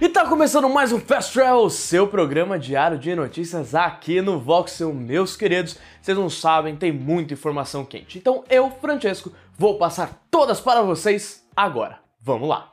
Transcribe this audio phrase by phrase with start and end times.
[0.00, 4.94] E tá começando mais um Fast Travel, seu programa diário de notícias aqui no Voxel,
[4.94, 5.76] meus queridos.
[6.00, 8.16] Vocês não sabem, tem muita informação quente.
[8.16, 11.98] Então eu, Francesco, vou passar todas para vocês agora.
[12.22, 12.70] Vamos lá.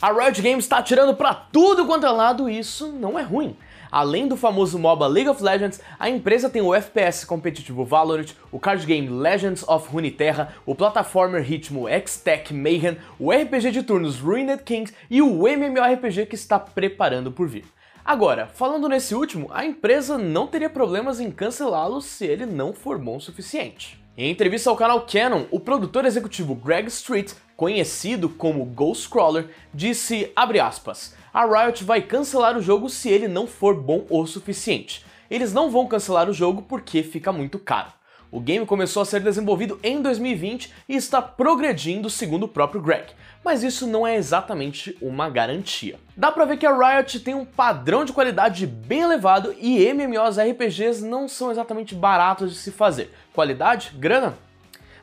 [0.00, 3.54] A Riot Games está tirando para tudo quanto é lado e isso não é ruim.
[3.90, 8.58] Além do famoso MOBA League of Legends, a empresa tem o FPS competitivo Valorant, o
[8.58, 14.62] card game Legends of Runeterra, o plataformer ritmo X-Tech Mayhem, o RPG de turnos Ruined
[14.62, 17.64] Kings e o MMORPG que está preparando por vir.
[18.04, 22.98] Agora, falando nesse último, a empresa não teria problemas em cancelá-lo se ele não for
[22.98, 24.02] bom o suficiente.
[24.16, 31.14] Em entrevista ao canal Canon, o produtor executivo Greg Street, conhecido como Ghostcrawler, disse, aspas,
[31.32, 35.04] a Riot vai cancelar o jogo se ele não for bom o suficiente.
[35.30, 37.90] Eles não vão cancelar o jogo porque fica muito caro.
[38.30, 43.12] O game começou a ser desenvolvido em 2020 e está progredindo segundo o próprio Greg,
[43.44, 45.98] mas isso não é exatamente uma garantia.
[46.16, 50.38] Dá pra ver que a Riot tem um padrão de qualidade bem elevado e MMOs
[50.38, 53.12] RPGs não são exatamente baratos de se fazer.
[53.34, 53.92] Qualidade?
[53.98, 54.34] Grana?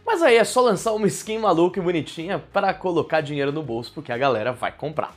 [0.04, 3.92] Mas aí é só lançar uma skin maluca e bonitinha para colocar dinheiro no bolso
[3.94, 5.16] porque a galera vai comprar.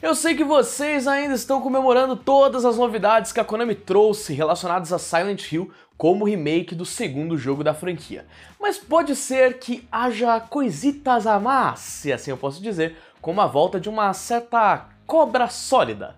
[0.00, 4.92] Eu sei que vocês ainda estão comemorando todas as novidades que a Konami trouxe relacionadas
[4.92, 8.24] a Silent Hill como remake do segundo jogo da franquia.
[8.60, 13.46] Mas pode ser que haja coisitas a mais, se assim eu posso dizer, como a
[13.48, 16.14] volta de uma certa cobra sólida.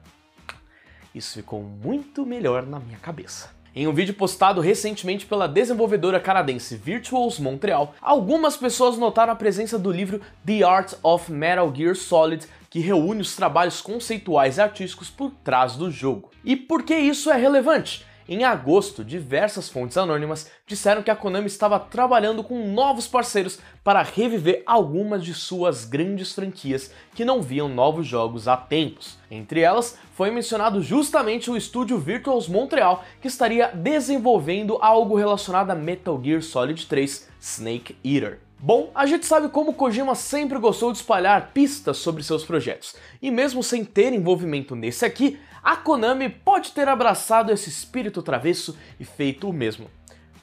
[1.15, 3.60] Isso ficou muito melhor na minha cabeça.
[3.75, 9.79] Em um vídeo postado recentemente pela desenvolvedora canadense Virtuals Montreal, algumas pessoas notaram a presença
[9.79, 15.09] do livro The Art of Metal Gear Solid que reúne os trabalhos conceituais e artísticos
[15.09, 16.31] por trás do jogo.
[16.45, 18.05] E por que isso é relevante?
[18.33, 24.05] Em agosto, diversas fontes anônimas disseram que a Konami estava trabalhando com novos parceiros para
[24.05, 29.19] reviver algumas de suas grandes franquias que não viam novos jogos há tempos.
[29.29, 35.75] Entre elas, foi mencionado justamente o estúdio Virtuals Montreal, que estaria desenvolvendo algo relacionado a
[35.75, 38.39] Metal Gear Solid 3 Snake Eater.
[38.63, 43.31] Bom, a gente sabe como Kojima sempre gostou de espalhar pistas sobre seus projetos, e
[43.31, 49.05] mesmo sem ter envolvimento nesse aqui, a Konami pode ter abraçado esse espírito travesso e
[49.05, 49.91] feito o mesmo.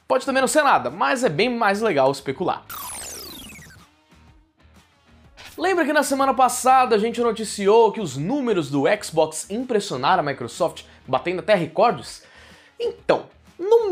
[0.07, 2.65] Pode também não ser nada, mas é bem mais legal especular.
[5.55, 10.25] Lembra que na semana passada a gente noticiou que os números do Xbox impressionaram a
[10.25, 12.23] Microsoft, batendo até recordes?
[12.79, 13.27] Então,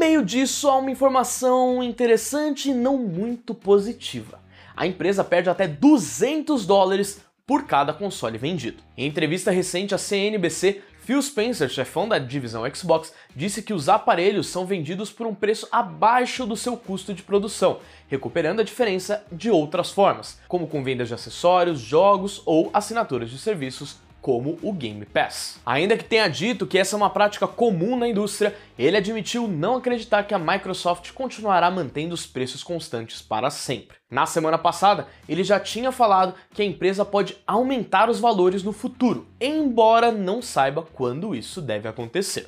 [0.05, 4.39] meio disso, há uma informação interessante e não muito positiva.
[4.77, 8.83] A empresa perde até 200 dólares por cada console vendido.
[8.95, 14.45] Em entrevista recente à CNBC, Phil Spencer, chefão da divisão Xbox, disse que os aparelhos
[14.45, 19.49] são vendidos por um preço abaixo do seu custo de produção, recuperando a diferença de
[19.49, 25.05] outras formas, como com vendas de acessórios, jogos ou assinaturas de serviços como o Game
[25.05, 25.59] Pass.
[25.63, 29.75] Ainda que tenha dito que essa é uma prática comum na indústria, ele admitiu não
[29.75, 33.97] acreditar que a Microsoft continuará mantendo os preços constantes para sempre.
[34.09, 38.73] Na semana passada, ele já tinha falado que a empresa pode aumentar os valores no
[38.73, 42.47] futuro, embora não saiba quando isso deve acontecer.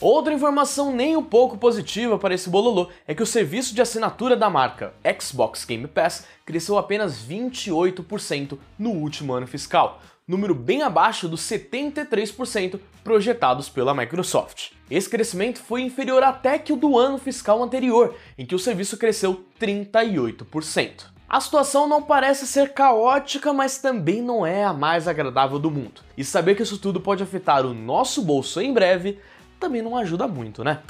[0.00, 4.36] Outra informação nem um pouco positiva para esse bololô é que o serviço de assinatura
[4.36, 11.26] da marca Xbox Game Pass cresceu apenas 28% no último ano fiscal, número bem abaixo
[11.26, 14.72] dos 73% projetados pela Microsoft.
[14.90, 18.98] Esse crescimento foi inferior até que o do ano fiscal anterior, em que o serviço
[18.98, 21.16] cresceu 38%.
[21.28, 26.02] A situação não parece ser caótica, mas também não é a mais agradável do mundo.
[26.16, 29.18] E saber que isso tudo pode afetar o nosso bolso em breve
[29.58, 30.82] também não ajuda muito, né?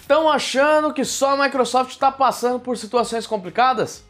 [0.00, 4.07] Estão achando que só a Microsoft está passando por situações complicadas?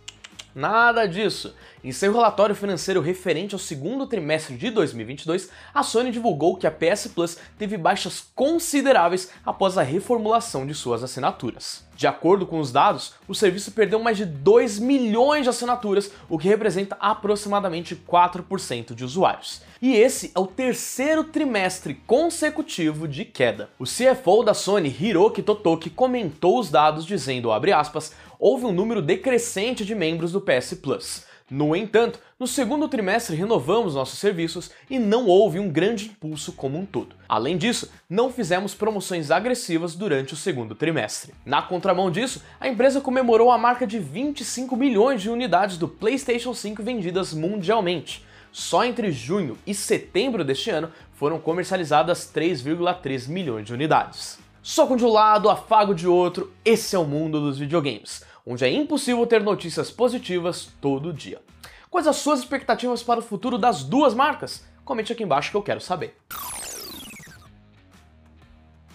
[0.55, 1.55] Nada disso.
[1.85, 6.71] Em seu relatório financeiro referente ao segundo trimestre de 2022, a Sony divulgou que a
[6.71, 11.87] PS Plus teve baixas consideráveis após a reformulação de suas assinaturas.
[11.99, 16.39] De acordo com os dados, o serviço perdeu mais de 2 milhões de assinaturas, o
[16.39, 19.63] que representa aproximadamente 4% de usuários.
[19.83, 23.71] E esse é o terceiro trimestre consecutivo de queda.
[23.79, 29.85] O CFO da Sony, Hiroki Totoki, comentou os dados dizendo, aspas, houve um número decrescente
[29.85, 31.27] de membros do PS Plus.
[31.51, 36.79] No entanto, no segundo trimestre renovamos nossos serviços e não houve um grande impulso como
[36.79, 37.17] um todo.
[37.27, 41.33] Além disso, não fizemos promoções agressivas durante o segundo trimestre.
[41.47, 46.53] Na contramão disso, a empresa comemorou a marca de 25 milhões de unidades do PlayStation
[46.53, 48.23] 5 vendidas mundialmente.
[48.53, 54.39] Só entre junho e setembro deste ano foram comercializadas 3,3 milhões de unidades.
[54.71, 58.71] Soco de um lado, afago de outro, esse é o mundo dos videogames, onde é
[58.71, 61.41] impossível ter notícias positivas todo dia.
[61.89, 64.63] Quais as suas expectativas para o futuro das duas marcas?
[64.85, 66.19] Comente aqui embaixo que eu quero saber.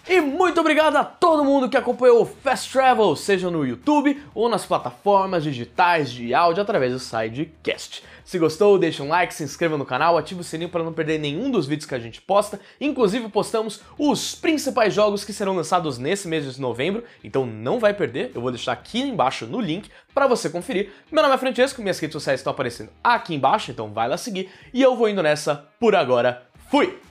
[0.06, 4.50] E muito obrigado a todo mundo que acompanhou o Fast Travel, seja no YouTube ou
[4.50, 8.04] nas plataformas digitais de áudio através do Sidecast.
[8.22, 11.18] Se gostou, deixa um like, se inscreva no canal, ative o sininho para não perder
[11.18, 12.60] nenhum dos vídeos que a gente posta.
[12.78, 17.94] Inclusive postamos os principais jogos que serão lançados nesse mês de novembro, então não vai
[17.94, 18.30] perder.
[18.34, 20.90] Eu vou deixar aqui embaixo no link para você conferir.
[21.10, 24.50] Meu nome é Francesco, minhas redes sociais estão aparecendo aqui embaixo, então vai lá seguir.
[24.72, 26.46] E eu vou indo nessa por agora.
[26.70, 27.03] Fui!